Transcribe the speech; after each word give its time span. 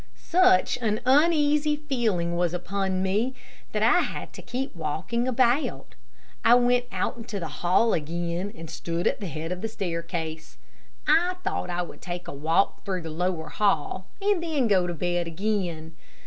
Such 0.15 0.77
an 0.81 0.99
uneasy 1.05 1.75
feeling 1.75 2.35
was 2.35 2.55
upon 2.55 3.03
me 3.03 3.35
that 3.71 3.83
I 3.83 3.99
had 3.99 4.33
to 4.33 4.41
keep 4.41 4.75
walking 4.75 5.27
about. 5.27 5.93
I 6.43 6.55
went 6.55 6.85
out 6.91 7.17
into 7.17 7.39
the 7.39 7.47
hall 7.61 7.93
again 7.93 8.51
and 8.57 8.67
stood 8.67 9.05
at 9.05 9.19
the 9.19 9.27
head 9.27 9.51
of 9.51 9.61
the 9.61 9.67
staircase. 9.67 10.57
I 11.07 11.35
thought 11.43 11.69
I 11.69 11.83
would 11.83 12.01
take 12.01 12.27
a 12.27 12.33
walk 12.33 12.83
through 12.83 13.03
the 13.03 13.11
lower 13.11 13.49
hall, 13.49 14.07
and 14.19 14.41
then 14.41 14.67
go 14.67 14.87
to 14.87 14.93
bed 14.95 15.27
again. 15.27 15.95